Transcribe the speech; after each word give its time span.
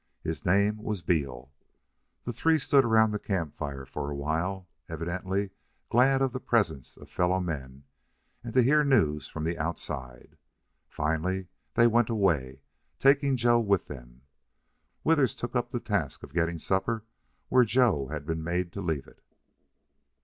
His 0.23 0.43
name 0.43 0.77
was 0.81 1.03
Beal. 1.03 1.53
The 2.23 2.33
three 2.33 2.57
stood 2.57 2.85
round 2.85 3.13
the 3.13 3.19
camp 3.19 3.53
fire 3.55 3.85
for 3.85 4.09
a 4.09 4.15
while, 4.15 4.67
evidently 4.89 5.51
glad 5.91 6.23
of 6.23 6.33
the 6.33 6.39
presence 6.39 6.97
of 6.97 7.07
fellow 7.07 7.39
men 7.39 7.83
and 8.43 8.51
to 8.55 8.63
hear 8.63 8.83
news 8.83 9.27
from 9.27 9.43
the 9.43 9.59
outside. 9.59 10.37
Finally 10.89 11.49
they 11.75 11.85
went 11.85 12.09
away, 12.09 12.63
taking 12.97 13.37
Joe 13.37 13.59
with 13.59 13.85
them. 13.89 14.23
Withers 15.03 15.35
took 15.35 15.55
up 15.55 15.69
the 15.69 15.79
task 15.79 16.23
of 16.23 16.33
getting 16.33 16.57
supper 16.57 17.03
where 17.49 17.63
Joe 17.63 18.07
had 18.07 18.25
been 18.25 18.43
made 18.43 18.73
to 18.73 18.81
leave 18.81 19.05
it. 19.07 19.21